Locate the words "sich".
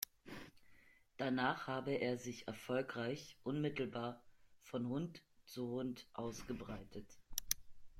2.17-2.47